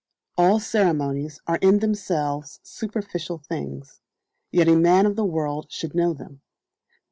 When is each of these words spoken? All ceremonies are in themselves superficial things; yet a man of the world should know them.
All 0.35 0.59
ceremonies 0.59 1.39
are 1.45 1.57
in 1.57 1.77
themselves 1.77 2.59
superficial 2.63 3.37
things; 3.37 4.01
yet 4.49 4.67
a 4.67 4.75
man 4.75 5.05
of 5.05 5.15
the 5.15 5.23
world 5.25 5.67
should 5.71 5.93
know 5.93 6.11
them. 6.11 6.41